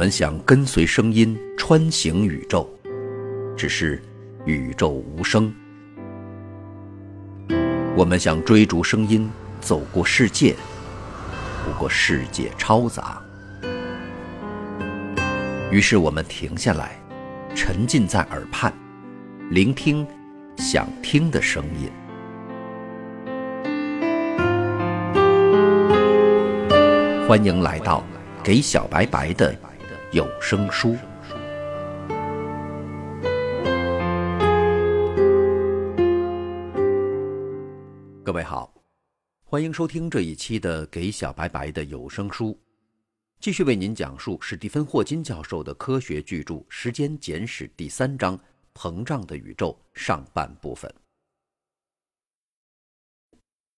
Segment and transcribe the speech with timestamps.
[0.00, 2.66] 我们想跟随声音穿行宇宙，
[3.54, 4.02] 只是
[4.46, 5.52] 宇宙无声；
[7.94, 10.56] 我们想追逐声音走过世界，
[11.66, 13.22] 不过世界嘈杂。
[15.70, 16.98] 于是我们停下来，
[17.54, 18.72] 沉浸在耳畔，
[19.50, 20.06] 聆听
[20.56, 21.90] 想听的声音。
[27.28, 28.02] 欢迎来到
[28.42, 29.54] 给小白白的
[30.12, 30.96] 有声书。
[38.24, 38.74] 各位好，
[39.44, 42.58] 欢迎收听这一期的给小白白的有声书。
[43.38, 48.36] 继续为您讲述史蒂芬·霍金教授的科学巨著《时间简史》第三章
[48.74, 50.92] 《膨胀的宇宙》上半部分。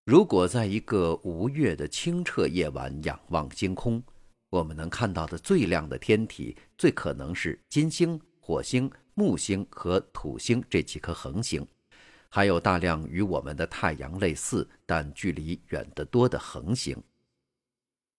[0.06, 4.02] 如果在一个无月的清澈夜晚仰望星空，
[4.52, 11.66] 我们能看到的最亮的天体，最可能是金星、火星、木星和土星这几颗恒星，
[12.28, 16.94] 还有大量与我们的太阳类似但距离远得多的恒星。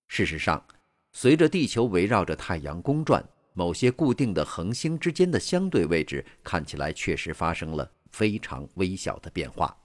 [0.07, 0.65] 事实上，
[1.11, 9.77] 随着地球围绕着太阳公转，某些固定的恒星之间的相对位置看起来确实发生了非常微小的变化。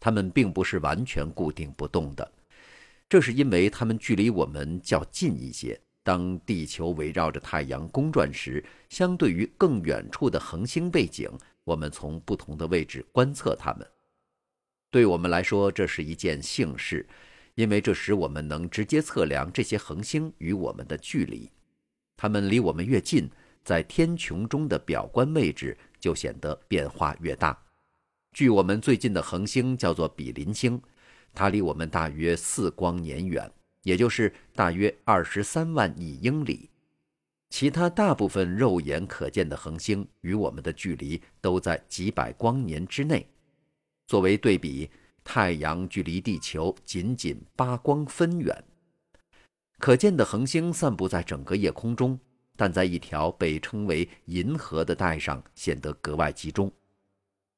[0.00, 2.32] 它们并不是完全固定不动的，
[3.08, 5.80] 这是因为它们距离我们较近一些。
[6.02, 11.30] 当地球围绕着太阳公转时，相对于更远处的恒星背景，
[11.64, 13.86] 我们从不同的位置观测它们。
[14.90, 17.06] 对我们来说，这是一件幸事，
[17.54, 21.50] 因为这使我们能直接测量这些恒星与我们的距离。
[22.16, 23.30] 它们离我们越近，
[23.64, 27.58] 在天穹中的表观位置就显得变化越大。
[28.32, 30.80] 距我们最近的恒星叫做比邻星，
[31.32, 33.50] 它离我们大约四光年远，
[33.82, 36.70] 也就是大约二十三万亿英里。
[37.50, 43.26] 其他大部分肉眼可见的恒星与我们的距离都在几百光年之内。
[44.06, 44.90] 作为对比，
[45.22, 48.56] 太阳距离地球仅仅八光分远。
[49.78, 52.18] 可见的恒星散布在整个夜空中，
[52.56, 56.72] 但在一条被称为银河的带上显得格外集中。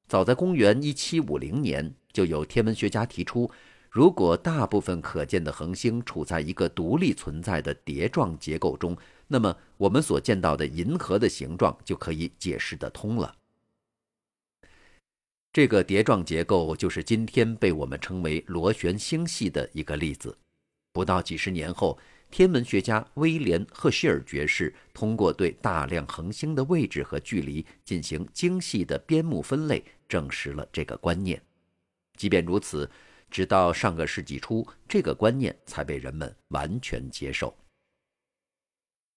[0.09, 3.51] 早在公元一七五零年，就有天文学家提出，
[3.95, 8.97] 如果大部分可见的恒星处在一个独立存在的碟状结构中，
[9.29, 13.33] 那么我们所见到的银河的形状就可以解释得通了。
[15.53, 20.37] 这个碟状结构就是今天被我们称为螺旋星系的一个例子。
[20.93, 21.97] 不到几十年后。
[22.31, 31.41] 天文学家威廉·赫歇尔爵士通过对大量恒星的位置和距离进行精细的编目分类，证实了这个观念。
[32.17, 32.91] 即便如此，
[33.35, 37.53] 直到上个世纪初，这个观念才被人们完全接受。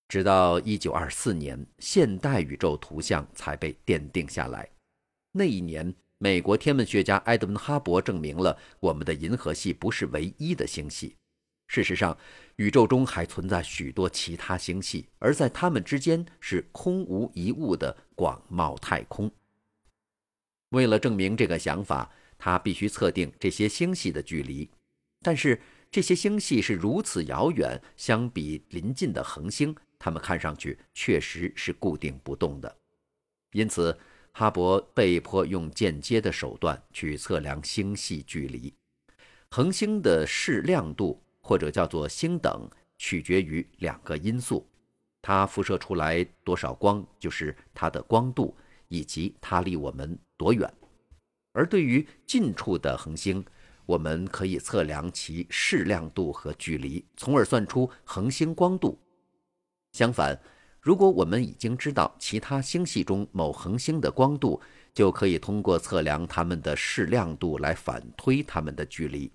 [0.07, 4.67] 直到1924年，现代宇宙图像才被奠定下来。
[5.31, 11.15] 那一年，美国天文学家埃德温·哈勃证明了我们的银河系不是唯一的星系。
[11.67, 12.17] 事实上，
[12.55, 19.31] 宇宙中还存在许多其他星系，而在它们之间是空无一物的广袤太空。
[20.69, 24.69] 为了证明这个想法，他必须测定这些星系的距离。
[25.21, 25.59] 但是
[25.91, 32.77] 这些星系是如此遥远，相比邻近的恒星，它们看上去确实是固定不动的。
[33.51, 33.97] 因此，
[34.31, 38.73] 哈勃被迫用间接的手段去测量星系距离。
[39.49, 41.21] 恒星的视亮度。
[41.39, 44.67] 或者叫做星等，取决于两个因素：
[45.21, 48.53] 它辐射出来多少光，就是它的光度，
[48.89, 50.69] 以及它离我们多远。
[51.57, 53.43] 而对于近处的恒星，
[53.87, 58.99] 我们可以测量其视亮度和距离，从而算出恒星光度。
[59.91, 60.39] 相反，
[60.79, 64.61] 如果我们已经知道其他星系中某恒星的光度，
[64.93, 69.31] 就可以通过测量它们的视亮度来反推它们的距离。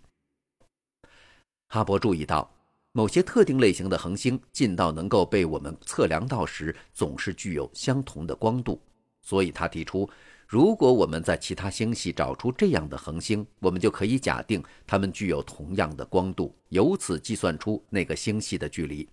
[1.71, 2.49] 哈勃注意到，
[2.93, 8.81] 某些特定类型的恒星近到能够被我们测量到时，总是具有相同的光度。
[9.25, 10.09] 所以他提出，
[10.53, 19.09] 如果我们在其他星系找出这样的恒星，我们就可以假定它们具有同样的光度，由此计算出那个星系的距离。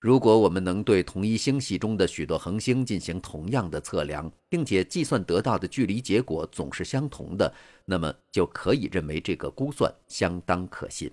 [0.00, 7.54] 如果我们能对同一星系中的许多恒星进行同样的测量，并且计算得到的距离结果总是相同的，
[7.84, 11.08] 那么就可以认为这个估算相当可信。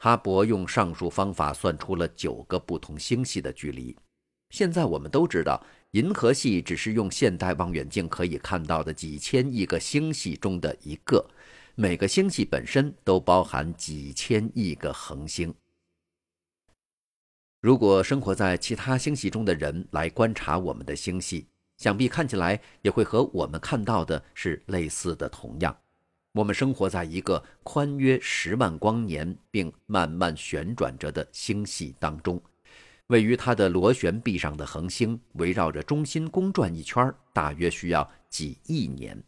[0.00, 3.96] 哈勃用上述方法算出了九个不同星系的距离。
[4.50, 5.64] 现在我们都知道，
[5.94, 11.24] 银河系只是用现代望远镜可以看到的几千亿个星系中的一个，
[11.76, 15.54] 每个星系本身都包含几千亿个恒星。
[17.60, 21.46] 如果生活在其他星系中的人来观察我们的星系，
[21.76, 25.28] 想必看起来也会和我们看到的是类似的。
[25.28, 25.78] 同样，
[26.32, 32.42] 我们生活在一个宽约十万光年并慢慢旋转着的星系当中，
[33.08, 39.22] 位于它的螺旋臂上的恒星围绕着中心公转一圈，大约需要几亿年。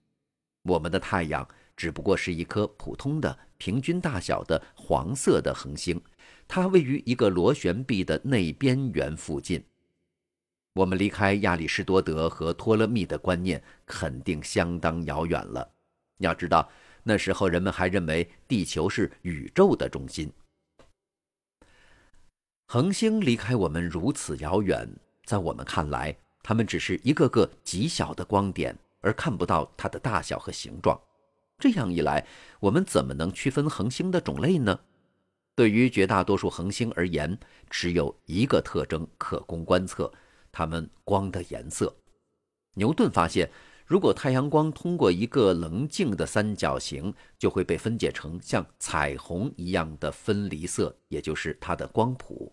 [0.62, 1.46] 我们的太阳
[1.76, 6.00] 只不过是一颗普通的、平均大小的黄色的恒星，
[6.48, 9.62] 它位于一个螺旋臂的内边缘附近。
[10.74, 15.70] 我们离开亚里士多德和托勒密的观念，肯定相当遥远了。
[16.18, 16.68] 要知道，
[17.02, 20.32] 那时候人们还认为地球是宇宙的中心。
[22.68, 24.88] 恒星离开我们如此遥远，
[25.24, 31.00] 在我们看来，它们只是一个个极小的光点，而看不到它的大小和形状。
[31.60, 32.26] 这样一来，
[32.58, 34.80] 我们怎么能区分恒星的种类呢？
[35.54, 37.38] 对于绝大多数恒星而言，
[37.70, 40.12] 只有一个特征可供观测。
[40.50, 41.94] 它们光的颜色，
[42.74, 43.48] 牛顿发现，
[43.86, 52.52] 如果太阳光通过一个棱镜的三角形，就会被分解成像彩虹一样的分离色，也就是它的光谱。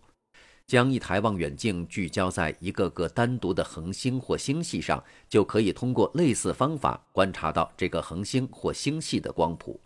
[0.64, 9.80] 将一台望远镜聚焦在一个个单独的恒星或星系上，就可以通过类似方法观察到这个恒星或星系的光谱。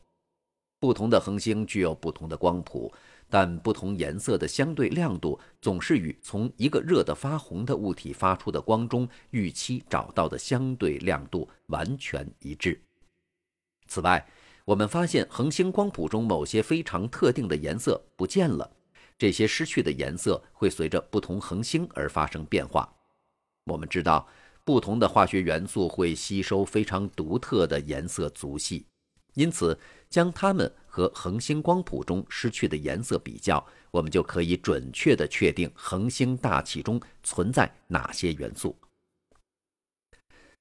[0.79, 2.93] 不同的恒星具有不同的光谱。
[3.31, 12.81] 但不同颜色的相对亮度总是与从一个热得发红的物体发出的光中预期找到的相对亮度完全一致。
[13.87, 14.27] 此外，
[14.65, 18.71] 我们发现恒星光谱中某些非常特定的颜色不见了，
[19.19, 22.91] 这些失去的颜色会随着不同恒星而发生变化。
[23.65, 24.27] 我们知道，
[24.65, 28.87] 不同的化学元素会吸收非常独特的颜色族系。
[29.35, 29.79] 因此，
[30.11, 38.77] 将它们和恒星光谱中失去的颜色比较，我们就可以准确地确定恒星大气中存在哪些元素。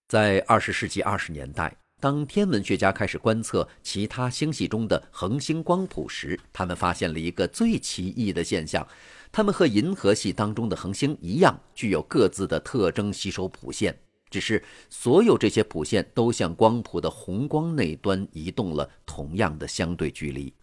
[0.07, 8.87] 在二十世纪二十年代，当天文学家开始观测其他星系中的恒星光谱时，他们发现了一个最奇异的现象：
[9.31, 13.97] 它们和银河系当中的恒星一样，具有各自的特征吸收谱线。
[14.29, 20.53] 只是所有这些谱线都向光谱的红光那端移动了同样的相对距离。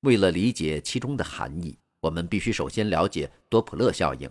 [0.00, 4.30] 为了理解其中的含义，我们必须首先了解多普勒效应。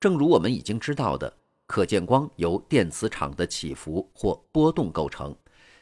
[0.00, 1.34] 正如我们已经知道的，
[1.66, 5.34] 可见光由电磁场的起伏或波动构成。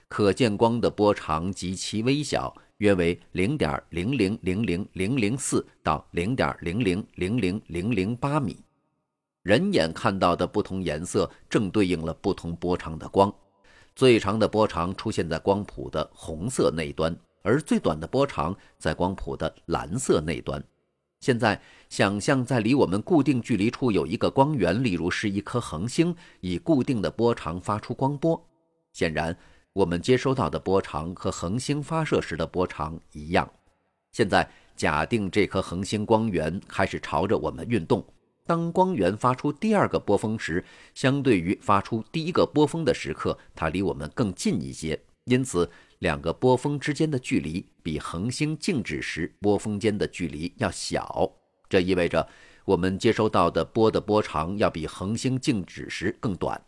[0.08, 8.56] 可见光的波长极其微小，约为零点零零零零零零四到零点零零零零零零八米。
[9.42, 13.32] 人眼看到的不同颜色正对应了不同波长的光，
[13.96, 20.62] 最长的波长出现在光谱的红色那端，而最短的波长在光谱的蓝色那端。
[21.20, 28.40] 现在，想象在离我们固定距离处有一个光源，例如是一颗恒星，以固定的波长发出光波。
[28.92, 29.36] 显然，
[29.72, 33.48] 我们接收到的波长和恒星发射时的波长一样。
[34.12, 38.04] 现在，假定这颗恒星光源开始朝着我们运动。
[38.44, 51.30] 当光源发出第二个波峰时，相对于发出第一个波峰的时刻，它离我们更近一些，因此两个波峰之间的距离比恒星静止时波峰间的距离要小。
[51.68, 52.28] 这意味着
[52.64, 56.60] 我们接收到的波的波长要比恒星静止时更短。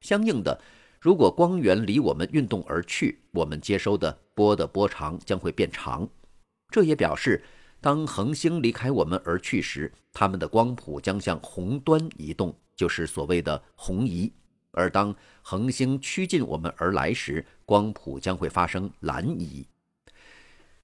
[0.00, 0.60] 相应的，
[1.00, 6.08] 如果光源离我们运动而去，我们接收的波的波长将会变长。
[6.70, 7.40] 这也表示。
[7.80, 14.30] 当恒星离开我们而去时，它们的光谱将向红端移动，就是所谓的红移；
[14.72, 19.66] 而当恒星趋近我们而来时，光谱将会发生蓝移。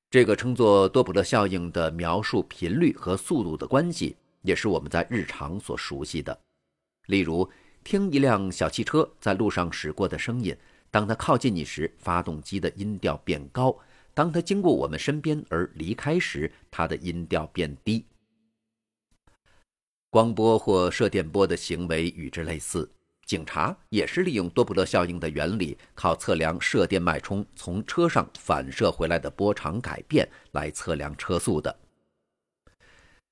[0.09, 6.39] 这个称作多普勒效应的描述频率和速度的关系，也是我们在日常所熟悉的。
[7.09, 7.47] 例如，
[7.85, 10.57] 听一辆小汽车在路上驶过的声音，
[10.91, 13.77] 当它靠近你时，发动机的音调变高。
[14.17, 18.07] 当它经过我们身边而离开时，它的音调变低。
[20.09, 22.91] 光波或射电波的行为与之类似。
[23.27, 31.77] 警察也是利用多普勒效应的原理，靠测量射电脉冲从车上反射回来的波长改变来测量车速的。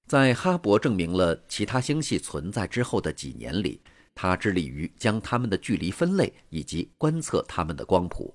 [0.06, 3.80] 在哈勃证明了其他星系存在之后的几年里，
[4.14, 8.34] 他致力于将它们的距离分类以及观测它们的光谱。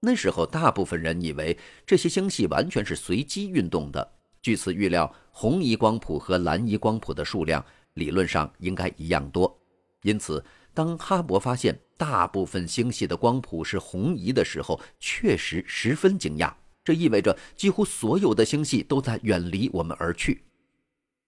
[0.00, 4.12] 那时候，大部分人以为这些星系完全是随机运动的。
[4.40, 7.62] 据此预料，红移光谱和蓝移光谱的数量
[7.94, 9.60] 理论上应该一样多。
[10.02, 10.42] 因此，
[10.72, 16.50] 当哈勃发现大部分星系的光谱是红移的时候，确实十分惊讶。
[16.82, 20.42] 这意味着几乎所有的星系都在远离我们而去。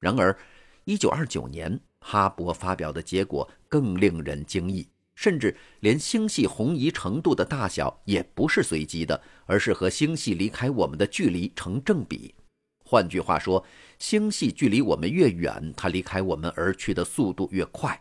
[0.00, 0.35] 然而
[0.87, 12.35] ，1929年，哈勃发表的结果更令人惊异，甚至连星系红移程度的大小也不是随机的，而是和星系离开我们的距离成正比。
[12.85, 13.64] 换句话说，
[13.99, 17.99] 星系距离我们越远，它离开我们而去的速度越快。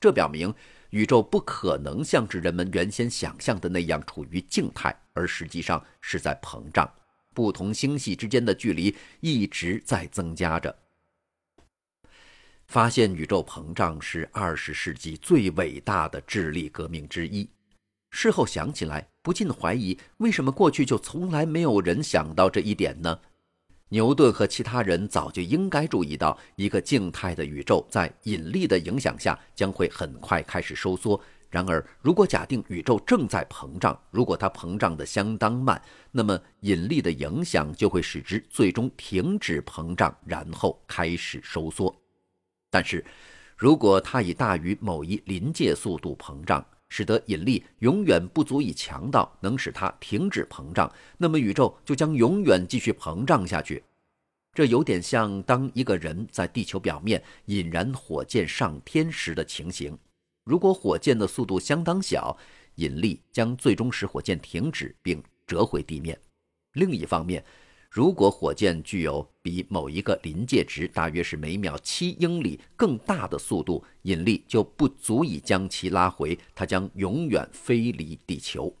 [0.00, 0.54] 这表明
[0.90, 6.88] 宇宙不可能像是人们原先想象的那样处于静态，而实际上是在膨胀。
[7.34, 10.76] 不同星系之间的距离一直在增加着。
[12.68, 17.48] 发现宇宙膨胀是二十世纪最伟大的智力革命之一。
[18.10, 23.18] 事后想起来，不禁怀疑，为什么过去就从来没有人想到这一点呢？
[23.88, 31.18] 牛顿和其他人早就应该注意到，一个静态的宇宙在引力的影响下将会很快开始收缩。
[31.48, 41.94] 然而，如果假定宇宙正在膨胀，如果它膨胀的相当慢，那么引力的影响就会使之最终停止膨胀，然后开始收缩。
[42.70, 43.04] 但是，
[43.56, 53.82] 如果它以大于某一临界速度膨胀，使得引力永远不足以强到能使它停止膨胀，那么宇宙就将永远继续膨胀下去。
[54.54, 59.96] 这有点像当一个人在地球表面引燃火箭上天时的情形。
[60.44, 62.36] 如果火箭的速度相当小，
[62.76, 66.18] 引力将最终使火箭停止并折回地面。
[66.72, 67.44] 另一方面，
[67.98, 78.72] 如果火箭具有比某一个临界值大约是每秒七英里更大的速度，引力就不足以将其拉回，它将永远飞离地球。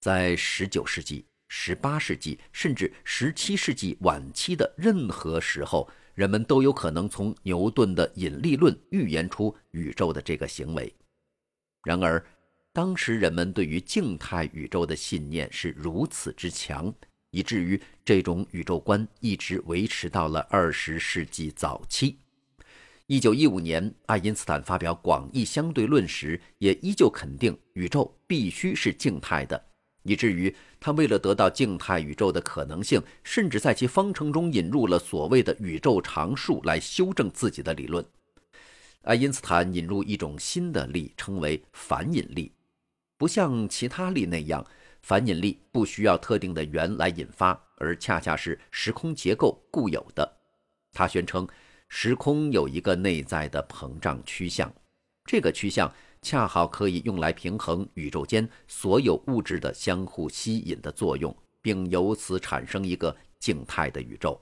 [0.00, 10.92] 在19世纪、18世纪甚至17世纪晚期的任何时候，人们都有可能从牛顿的引力论预言出宇宙的这个行为。
[11.84, 12.20] 然而，
[12.72, 16.92] 当时人们对于静态宇宙的信念是如此之强。
[17.30, 22.18] 以至于这种宇宙观一直维持到了二十世纪早期。
[23.06, 29.60] 一九一五年，爱因斯坦发表广义相对论时，也依旧肯定宇宙必须是静态的，
[30.04, 38.04] 以至于他为了得到静态宇宙的可能性，甚至在其方程中引入了所谓的宇宙常数来修正自己的理论。
[39.02, 42.52] 爱因斯坦引入一种新的力，称为反引力，
[43.16, 44.64] 不像其他力那样。
[45.02, 50.36] 反引力不需要特定的源来引发，而恰恰是时空结构固有的。
[50.92, 51.46] 他宣称，
[51.88, 54.72] 时空有一个内在的膨胀趋向，
[55.24, 55.92] 这个趋向
[56.22, 64.40] 恰好可以用来平衡宇宙间所有物质的相互吸引的作用，并由此产生一个静态的宇宙。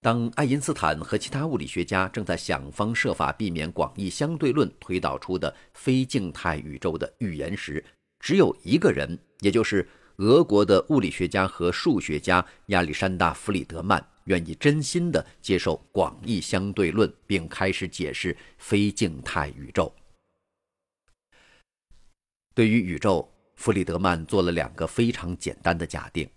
[0.00, 7.84] 当爱因斯坦和其他物理学家正在想方设法避免广义相对论推导出的非静态宇宙的预言时，
[8.20, 19.92] 只有一个人，也就是俄国的物理学家和数学家亚历山大·弗里德曼，愿意真心地接受广义相对论，并开始解释非静态宇宙。
[22.54, 26.28] 对于宇宙，弗里德曼做了两个非常简单的假定：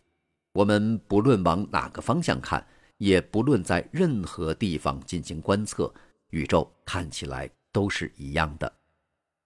[0.53, 2.63] 我们不论往哪个方向看，
[2.99, 5.91] 也不论在任何地方进行观测，
[6.29, 8.80] 宇宙看起来都是一样的。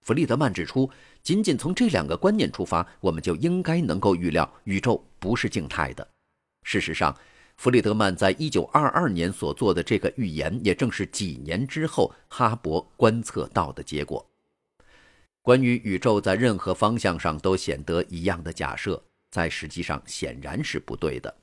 [0.06, 0.90] 弗里德曼指出。
[1.24, 6.08] 仅仅从这两个观念出发，我们就应该能够预料宇宙不是静态的。
[6.62, 7.18] 事实上，
[7.58, 14.24] 弗里德曼在一九二二年所做的这个预言，也正是几年之后哈勃观测到的结果。
[15.42, 21.36] 关于宇宙在任何方向上都显得一样的假设，在实际上显然是不对的。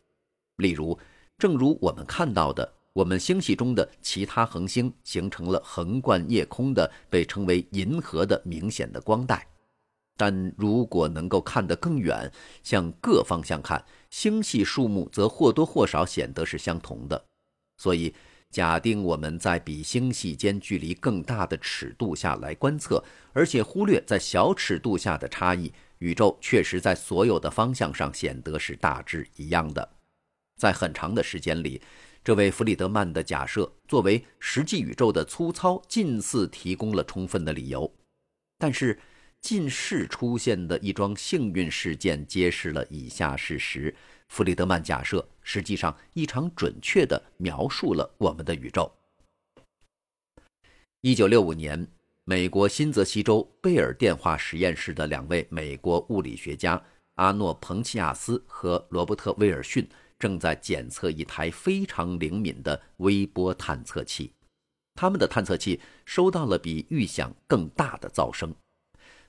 [0.59, 0.97] 例如，
[1.39, 2.73] 正如我们看到的。
[2.93, 9.47] 我们星系中的其他恒星形成了横贯夜空的被称为银河的明显的光带。
[10.17, 12.31] 但如果能够看得更远，
[12.63, 17.25] 向各方向看，星系数目则或多或少显得是相同的。
[17.79, 18.15] 所以，
[18.51, 29.89] 假定我们在比星系间距离更大的尺度下来观测，而且忽略在小尺度下的差异，宇宙确实在所有的方向上显得是大致一样的。
[30.57, 31.81] 在很长的时间里，
[32.25, 37.93] 这位弗里德曼的假设作为实际宇宙的粗糙，近似提供了充分的理由。
[38.59, 38.97] 但是，
[39.41, 43.93] 近世出现的一桩幸运事件揭示了以下事实：
[44.29, 48.91] 弗里德曼假设实际上异常准确地描述了我们的宇宙。
[51.01, 51.89] 一九六五年，
[52.23, 56.81] 美国新泽西州贝尔电话实验室的两位美国物理学家
[57.17, 59.85] 阿诺·彭齐亚斯和罗伯特·威尔逊
[60.23, 64.33] 正在检测一台非常灵敏的微波探测器，
[64.95, 68.55] 他们的探测器收到了比预想更大的噪声。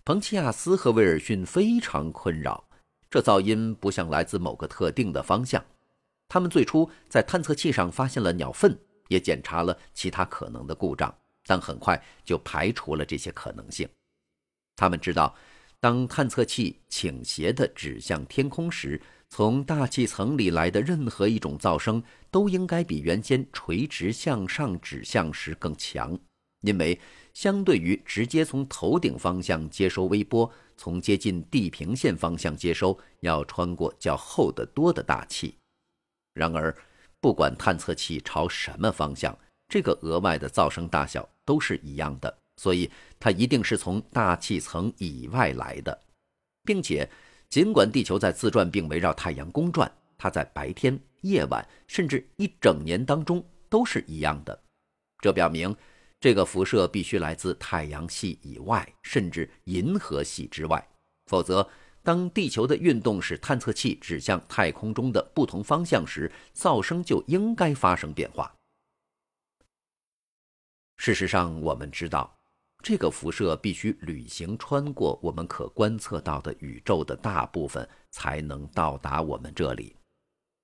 [0.06, 2.64] 彭齐亚斯和威尔逊非常困扰，
[3.10, 5.66] 这噪音不像来自某个特定的方向。
[6.28, 11.12] 他们最初在探测器上发现了鸟粪，也检查了其他可能的故障，
[11.48, 13.90] 但很快就排除了这些可能性。
[14.76, 15.36] 他们知道，
[15.80, 19.02] 当探测器倾斜地指向天空时，
[19.36, 26.16] 从大气层里来的任何一种噪声都应该比原先垂直向上指向时更强，
[26.62, 27.00] 因为
[27.34, 30.48] 相对于直接从头顶方向接收微波，
[30.78, 35.58] 从接近地平线方向接收要穿过较厚得多的大气。
[36.36, 36.78] 然而，
[37.20, 39.36] 不管探测器朝什么方向，
[39.68, 42.88] 这个额外的噪声大小都是一样的，所以
[43.20, 46.04] 它一定是从大气层以外来的，
[46.64, 47.10] 并且。
[47.54, 54.60] 尽管地球在自转并围绕太阳公转，它在白天、夜晚甚至一整年当中都是一样的。
[55.20, 55.78] 这表明，
[56.20, 60.84] 这个辐射必须来自太阳系以外，甚至银河系之外。
[61.28, 61.70] 否则，
[62.02, 68.52] 当地球的运动使探测器指向太空中的不同方向时，噪声就应该发生变化。
[70.98, 72.36] 事实上，我们知道。
[72.84, 79.96] 这个辐射必须旅行穿过我们可观测到的宇宙的大部分，才能到达我们这里，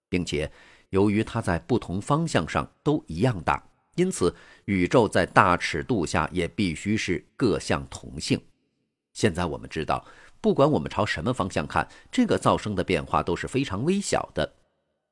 [0.10, 0.52] 并且
[0.90, 3.64] 由于它在不同方向上都一样大，
[3.96, 4.36] 因此
[4.66, 8.38] 宇宙在大尺度下也必须是各项同性。
[9.14, 10.06] 现在我们知道，
[10.42, 14.54] 不管我们朝什么方向看，这个噪声的变化都是非常微小的。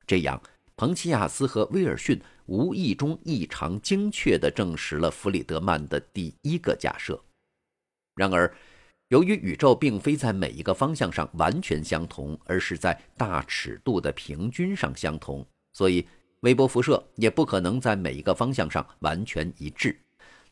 [0.06, 0.38] 这样。
[0.78, 7.20] 彭齐亚斯和威尔逊无意中异常精确地证实了弗里德曼的第一个假设。
[8.14, 8.56] 然而，
[9.08, 16.06] 由于宇宙并非在每一个方向上完全相同，而是在大尺度的平均上相同，所以
[16.42, 20.00] 微波辐射也不可能在每一个方向上完全一致。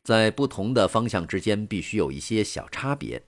[0.02, 3.22] 在不同的方向之间必须有一些小差别。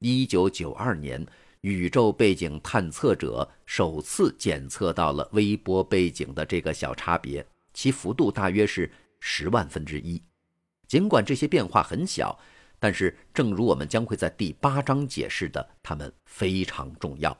[0.00, 1.24] 一九九二年。
[1.62, 8.90] 宇宙背景探测者首次检测到了微波背景的这个小差别，其幅度大约是
[9.20, 10.22] 十万分之一。
[10.88, 12.38] 尽管这些变化很小，
[12.78, 17.38] 但是正如我们将会在第八章解释的，它们非常重要。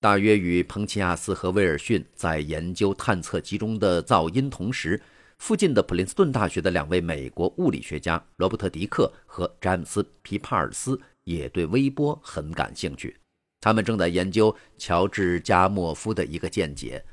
[0.00, 5.00] 大约与彭齐亚斯和威尔逊在研究探测机中的噪音同时，
[5.38, 10.98] 附近的普林斯顿大学的两位美国物理学家罗伯特·迪克和詹姆斯·皮帕尔斯。
[11.24, 13.16] 也对微波很感兴趣，
[13.60, 17.04] 他们正在研究乔治·加莫夫的一个见解：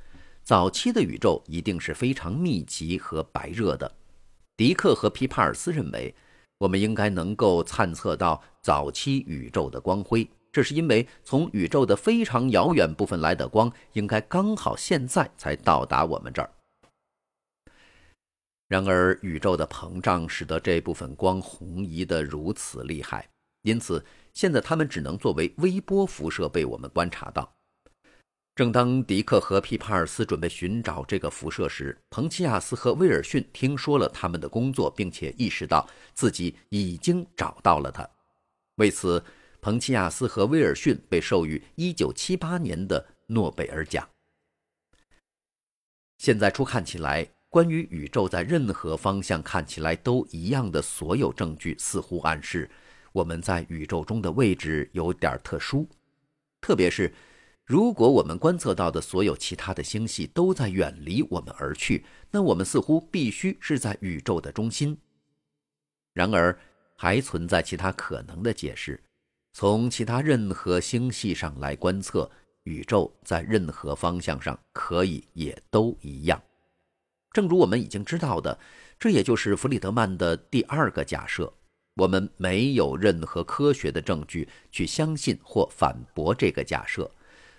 [0.43, 3.91] 早期的宇宙一定是非常密集和白热的。
[4.57, 6.13] 迪克和皮帕尔斯认为，
[6.59, 16.51] 我们应该能够探测到早期宇宙的光辉，这是因为从宇宙的非常遥远部分来的光，应该刚好现在才到达我们这儿。
[18.67, 23.27] 然而，宇宙的膨胀使得这部分光红移得如此厉害。
[23.63, 27.53] 因此，现在它们只能作为微波辐射被我们观察到。
[28.53, 38.07] 正当迪克和皮帕尔斯准备寻找这个辐射时，彭齐亚斯和威尔逊听说了他们的工作，并且意识到自己已经找到了它。
[38.75, 39.23] 为此，
[39.61, 44.07] 彭齐亚斯和威尔逊被授予1978年的诺贝尔奖。
[46.17, 52.69] 现在初看起来，关于宇宙在任何方向看起来都一样的所有证据，似乎暗示。
[53.11, 55.87] 我们在宇宙中的位置有点特殊，
[56.59, 57.13] 特别是
[57.65, 64.97] 如果我们观测到的所有其他的星系都在远离我们而去，那我们似乎必须是在宇宙的中心。
[66.13, 66.57] 然而，
[66.95, 69.01] 还存在其他可能的解释。
[69.53, 72.29] 从其他任何星系上来观测，
[72.63, 76.41] 宇宙在任何方向上可以也都一样。
[77.31, 78.57] 正如我们已经知道的，
[78.99, 81.53] 这也就是弗里德曼的第二个假设。
[82.01, 87.11] 我们没有任何科学的证据去相信或反驳这个假设。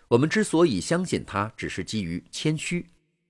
[0.09, 2.85] 我们之所以相信它，只是基于谦虚，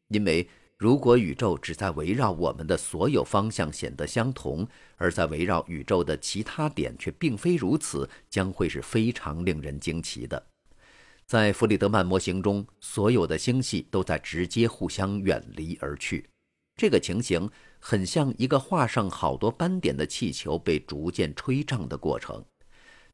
[0.09, 0.49] 因为
[0.79, 10.43] 如果宇宙只在围绕我们的所有方向显得相同，而在围绕宇宙的其他点却并非如此，将会是非常令人惊奇的。
[11.27, 16.25] 在弗里德曼模型中，所有的星系都在直接互相远离而去。
[16.77, 17.51] 这个情形。
[17.85, 22.41] 很像一个画上好多斑点的气球被逐渐吹胀的过程。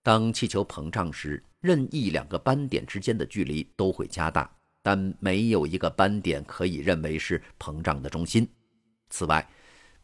[0.03, 8.47] 当气球膨胀时，任意两个斑点之间的距离都会加大，但没有一个斑点可以认为是膨胀的中心。
[9.09, 9.49] 此外，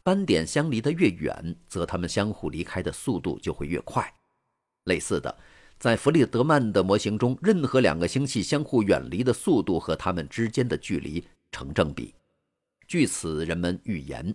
[0.02, 4.10] 斑点相离得越远，则它们相互离开的速度就会越快。
[4.84, 5.36] 类似的，
[5.78, 12.14] 在弗里德曼的模型中，任何两个星系相互远离的速度和它们之间的距离成正比。
[12.86, 14.34] 据此，人们预言。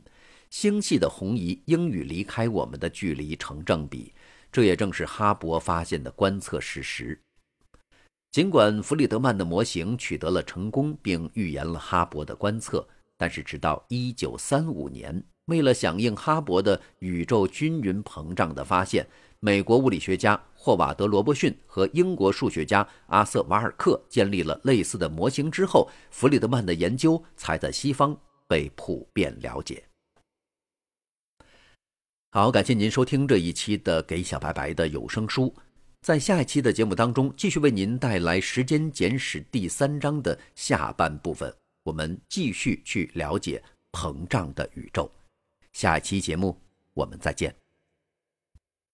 [0.49, 4.13] 星系的红移应与离开我们的距离成正比，
[4.51, 7.19] 这也正是哈勃发现的观测事实。
[8.31, 19.05] 尽管弗里德曼的模型取得了成功，并预言了哈勃的观测，但是直到1935年，为了响应哈勃的宇宙均匀膨胀的发现，
[19.39, 28.15] 美国物理学家霍瓦德·罗伯逊和英国数学家阿瑟·瓦尔克建立了类似的模型之后，弗里德曼的研究才在西方
[28.49, 29.81] 被普遍了解。
[32.31, 35.55] 好，感谢您收听这一期的《给小白白》的有声书。
[36.01, 45.11] 在下一期的节目当中，继续为您带来《时间简史》第三章的下半部分，我们继续去了解膨胀的宇宙。
[45.73, 46.59] 下一期节目，
[46.93, 47.58] 我们再见。